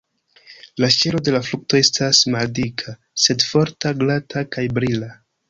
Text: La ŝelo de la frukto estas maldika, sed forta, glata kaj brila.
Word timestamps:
La 0.83 0.87
ŝelo 0.95 1.19
de 1.27 1.33
la 1.35 1.41
frukto 1.47 1.79
estas 1.81 2.23
maldika, 2.37 2.95
sed 3.27 3.47
forta, 3.51 3.93
glata 4.03 4.45
kaj 4.57 4.67
brila. 4.81 5.13